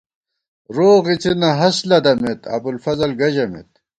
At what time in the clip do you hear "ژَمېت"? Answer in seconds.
3.33-3.71